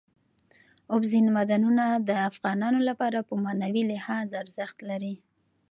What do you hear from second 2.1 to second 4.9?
افغانانو لپاره په معنوي لحاظ ارزښت